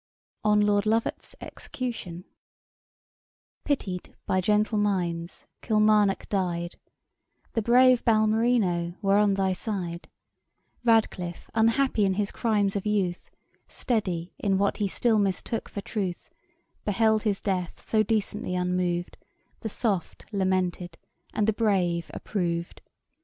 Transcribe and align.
'On 0.43 0.59
Lord 0.59 0.87
LOVAT'S 0.87 1.35
Execution. 1.41 2.23
'Pity'd 3.63 4.15
by 4.25 4.41
gentle 4.41 4.79
minds 4.79 5.45
KILMARNOCK 5.61 6.27
died; 6.27 6.75
The 7.53 7.61
brave, 7.61 8.03
BALMERINO, 8.03 8.95
were 9.03 9.17
on 9.19 9.35
thy 9.35 9.53
side; 9.53 10.09
RADCLIFFE, 10.83 11.51
unhappy 11.53 12.03
in 12.03 12.15
his 12.15 12.31
crimes 12.31 12.75
of 12.75 12.87
youth, 12.87 13.29
Steady 13.67 14.33
in 14.39 14.57
what 14.57 14.77
he 14.77 14.87
still 14.87 15.19
mistook 15.19 15.69
for 15.69 15.81
truth, 15.81 16.31
Beheld 16.83 17.21
his 17.21 17.39
death 17.39 17.87
so 17.87 18.01
decently 18.01 18.55
unmov'd, 18.55 19.17
The 19.59 19.69
soft 19.69 20.25
lamented, 20.31 20.97
and 21.31 21.45
the 21.47 21.53
brave 21.53 22.09
approv'd. 22.11 22.81